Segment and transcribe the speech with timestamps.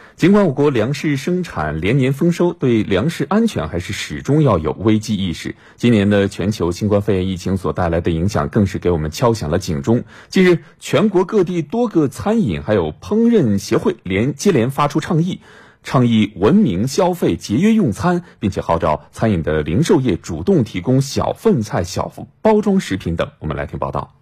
[0.16, 5.54] 尽管我国粮食生产连年丰收，对粮食安全还是始终要有危机意识。
[5.76, 10.04] 今年的全球新冠肺炎疫情所带来的影响，更是给我们敲响了警钟。
[10.28, 15.40] 近日，全国各地多个餐饮还有烹饪协会连接连发出倡议，
[15.82, 23.30] 倡议文明消费、节约用餐，并且号召餐饮的零售业主动提供小份菜、小包装食品等。
[23.38, 24.14] 我们来听报道。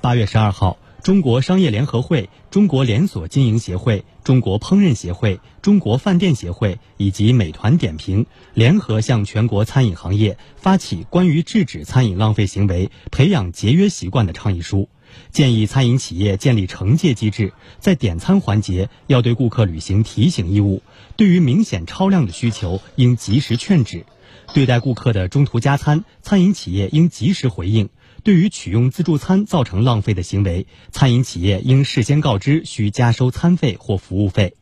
[0.00, 0.78] 八月十二号。
[1.02, 14.88] 中国商业联合会、中国连锁经营协会、中国烹饪协会、中国饭店协会以及美团点评联合向全国餐饮行业发起关于制止餐饮浪费行为、培养节约习惯的倡议书，
[15.30, 20.82] 建议餐饮企业建立惩戒机制，在点餐环节要对顾客履行提醒义务，
[21.16, 24.04] 对于明显超量的需求应及时劝止，
[24.52, 27.88] 对待顾客的中途加餐，餐饮企业应及时回应。
[28.24, 34.54] 对于取用自助餐造成浪费的行为，餐饮企业应事先告知，需加收餐费或服务费。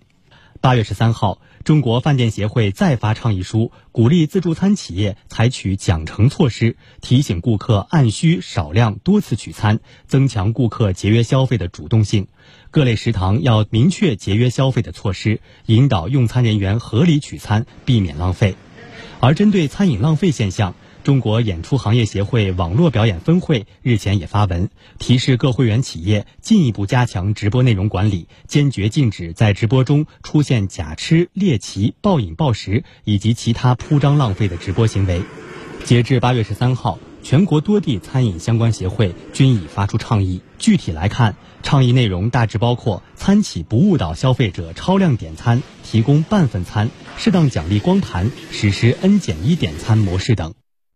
[0.60, 12.26] 八月十三号，中国饭店协会再发倡议书，鼓励自助餐企业采取奖惩措施，提醒顾客按需少量多次取餐，增强顾客节约消费的主动性。
[12.70, 18.56] 各类食堂要明确节约消费的措施，引导用餐人员合理取餐，避免浪费。
[19.20, 20.74] 而针对餐饮浪费现象，
[21.06, 35.22] 中国演出行业协会网络表演分会日前也发文提示各会员企业进一步加强直播内容管理，坚决禁止在直播中出现假吃、猎奇、暴饮暴食以及其他铺张浪费的直播行为。
[35.84, 40.40] 截至八月十三号，全国多地餐饮相关协会均已发出倡议。
[40.58, 50.54] 具体来看，倡议内容大致包括：餐企不误导消费者超量点餐，提供半份餐，适当奖励光盘，实施 N 减一点餐模式等。